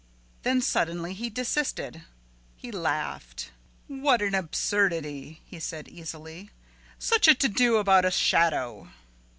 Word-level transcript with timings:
Then 0.41 0.61
suddenly 0.63 1.13
he 1.13 1.29
desisted. 1.29 2.01
He 2.55 2.71
laughed. 2.71 3.51
"What 3.87 4.19
an 4.23 4.33
absurdity," 4.33 5.41
he 5.45 5.59
said 5.59 5.87
easily. 5.87 6.49
"Such 6.97 7.27
a 7.27 7.35
to 7.35 7.47
do 7.47 7.77
about 7.77 8.05
a 8.05 8.09
shadow." 8.09 8.89